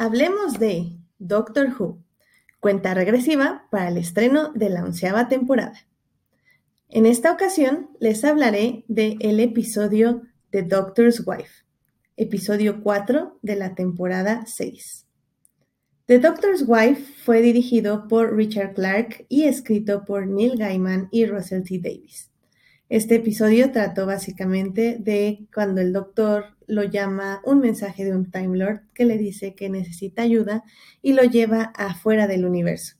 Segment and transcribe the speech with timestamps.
[0.00, 1.98] Hablemos de Doctor Who,
[2.60, 5.74] cuenta regresiva para el estreno de la onceava temporada.
[6.88, 11.64] En esta ocasión les hablaré del episodio The Doctor's Wife,
[12.16, 15.04] episodio 4 de la temporada 6.
[16.06, 21.64] The Doctor's Wife fue dirigido por Richard Clark y escrito por Neil Gaiman y Russell
[21.64, 21.80] T.
[21.80, 22.30] Davis.
[22.88, 28.56] Este episodio trató básicamente de cuando el doctor lo llama un mensaje de un Time
[28.56, 30.64] Lord que le dice que necesita ayuda
[31.02, 32.96] y lo lleva afuera del universo.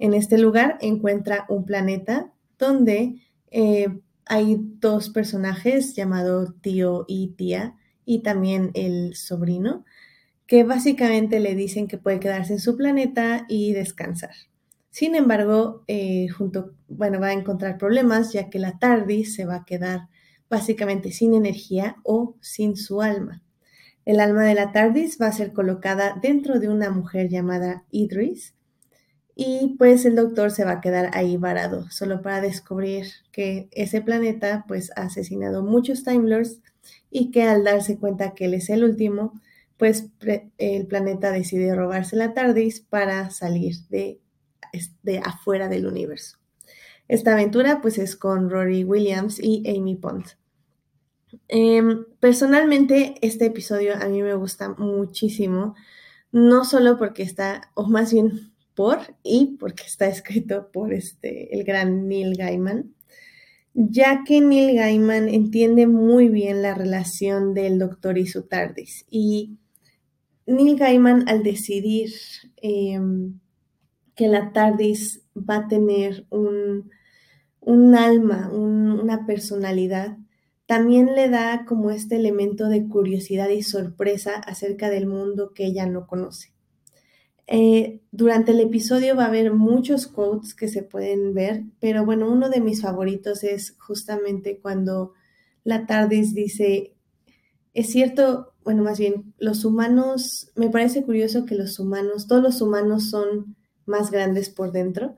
[0.00, 7.76] En este lugar encuentra un planeta donde eh, hay dos personajes llamados tío y tía
[8.04, 9.84] y también el sobrino
[10.48, 14.34] que básicamente le dicen que puede quedarse en su planeta y descansar.
[14.90, 19.56] Sin embargo, eh, junto, bueno, va a encontrar problemas ya que la TARDIS se va
[19.56, 20.08] a quedar
[20.48, 23.42] básicamente sin energía o sin su alma.
[24.04, 28.54] El alma de la TARDIS va a ser colocada dentro de una mujer llamada Idris
[29.36, 34.02] y pues el doctor se va a quedar ahí varado solo para descubrir que ese
[34.02, 36.60] planeta pues ha asesinado muchos Time Lords
[37.10, 39.40] y que al darse cuenta que él es el último,
[39.76, 40.08] pues
[40.58, 44.20] el planeta decide robarse la TARDIS para salir de
[45.02, 46.38] de afuera del universo.
[47.08, 50.24] Esta aventura pues es con Rory Williams y Amy Pond.
[51.48, 55.74] Em, personalmente este episodio a mí me gusta muchísimo,
[56.32, 61.64] no solo porque está, o más bien por y porque está escrito por este, el
[61.64, 62.94] gran Neil Gaiman,
[63.74, 69.06] ya que Neil Gaiman entiende muy bien la relación del doctor y su TARDIS.
[69.10, 69.58] Y
[70.46, 72.12] Neil Gaiman al decidir
[72.56, 73.38] em,
[74.20, 76.90] que la TARDIS va a tener un,
[77.94, 80.18] alma, una personalidad,
[80.66, 85.86] también le da como este elemento de curiosidad y sorpresa acerca del mundo que ella
[85.86, 86.52] no conoce.
[87.46, 92.30] Eh, durante el episodio va a haber muchos quotes que se pueden ver, pero bueno,
[92.30, 95.14] uno de mis favoritos es justamente cuando
[95.64, 96.94] la TARDIS dice,
[97.72, 102.60] es cierto, bueno, más bien, los humanos, me parece curioso que los humanos, todos los
[102.60, 103.56] humanos son
[103.90, 105.16] más grandes por dentro.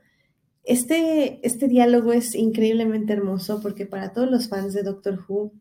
[0.64, 5.52] Este, este diálogo es increíblemente hermoso porque para todos los fans de Doctor Who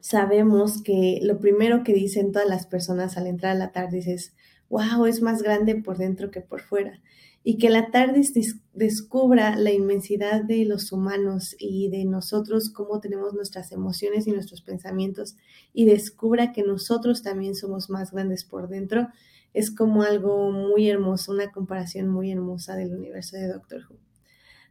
[0.00, 4.34] sabemos que lo primero que dicen todas las personas al entrar a la TARDIS es,
[4.68, 7.00] wow, es más grande por dentro que por fuera.
[7.42, 8.34] Y que la TARDIS
[8.74, 14.60] descubra la inmensidad de los humanos y de nosotros, cómo tenemos nuestras emociones y nuestros
[14.60, 15.36] pensamientos,
[15.72, 19.08] y descubra que nosotros también somos más grandes por dentro,
[19.54, 23.96] es como algo muy hermoso, una comparación muy hermosa del universo de Doctor Who.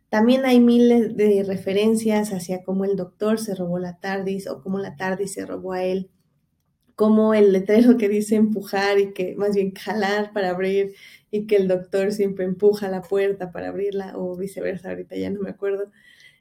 [0.10, 4.80] También hay miles de referencias hacia cómo el doctor se robó la TARDIS o cómo
[4.80, 6.10] la TARDIS se robó a él,
[6.96, 10.96] como el letrero que dice empujar y que más bien jalar para abrir
[11.32, 15.42] y que el doctor siempre empuja la puerta para abrirla o viceversa, ahorita ya no
[15.42, 15.92] me acuerdo.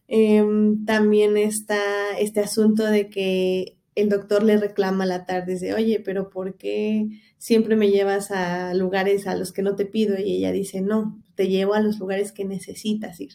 [0.08, 1.78] Em, también está
[2.18, 6.56] este asunto de que el doctor le reclama a la TARDIS de, oye, pero ¿por
[6.56, 10.80] qué siempre me llevas a lugares a los que no te pido y ella dice,
[10.80, 13.32] no, te llevo a los lugares que necesitas ir.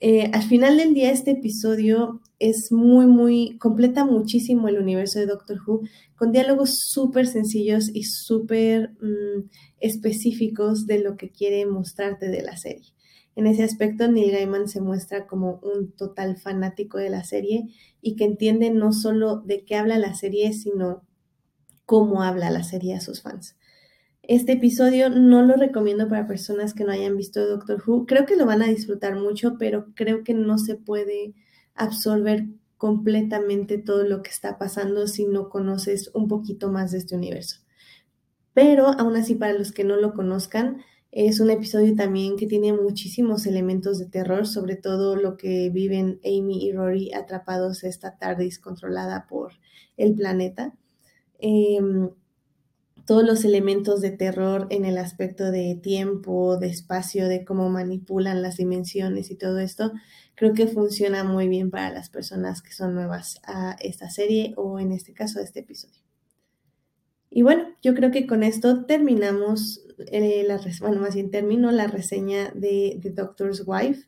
[0.00, 5.26] Eh, al final del día, este episodio es muy, muy, completa muchísimo el universo de
[5.26, 5.82] Doctor Who
[6.16, 9.48] con diálogos súper sencillos y súper mm,
[9.80, 12.92] específicos de lo que quiere mostrarte de la serie.
[13.36, 17.68] En ese aspecto, Neil Gaiman se muestra como un total fanático de la serie
[18.00, 21.02] y que entiende no solo de qué habla la serie, sino
[21.84, 23.56] cómo habla la serie a sus fans.
[24.22, 28.06] Este episodio no lo recomiendo para personas que no hayan visto Doctor Who.
[28.06, 31.34] Creo que lo van a disfrutar mucho, pero creo que no se puede
[31.74, 32.46] absorber
[32.78, 37.60] completamente todo lo que está pasando si no conoces un poquito más de este universo.
[38.54, 40.78] Pero aún así, para los que no lo conozcan,
[41.16, 46.18] es un episodio también que tiene muchísimos elementos de terror, sobre todo lo que viven
[46.24, 49.52] Amy y Rory atrapados esta tarde controlada por
[49.96, 50.74] el planeta.
[51.38, 52.10] Em,
[53.06, 58.42] todos los elementos de terror en el aspecto de tiempo, de espacio, de cómo manipulan
[58.42, 59.92] las dimensiones y todo esto,
[60.34, 64.80] creo que funciona muy bien para las personas que son nuevas a esta serie o
[64.80, 66.13] en este caso a este episodio.
[67.36, 71.88] Y bueno, yo creo que con esto terminamos, eh, la, bueno, más bien termino la
[71.88, 74.06] reseña de The Doctor's Wife.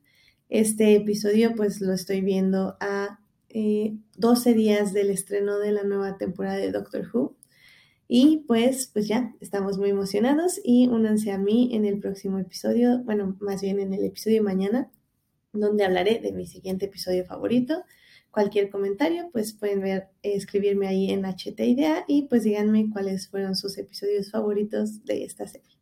[0.48, 3.18] Este episodio pues lo estoy viendo a
[3.48, 7.34] 12 eh, días del estreno de la nueva temporada de Doctor Who.
[8.06, 13.02] Y pues, pues ya, estamos muy emocionados y únanse a mí en el próximo episodio,
[13.02, 14.92] bueno, más bien en el episodio de mañana,
[15.52, 17.82] donde hablaré de mi siguiente episodio favorito,
[18.36, 23.56] cualquier comentario, pues pueden ver, escribirme ahí en HT Idea y pues díganme cuáles fueron
[23.56, 25.75] sus episodios favoritos de esta serie.